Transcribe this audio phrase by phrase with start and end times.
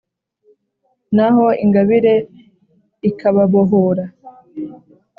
[1.15, 2.13] naho ingabire
[3.09, 4.05] ikababohora